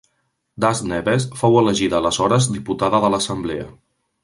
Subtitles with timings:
[0.63, 3.69] Das Neves fou elegida aleshores diputada de l'Assemblea.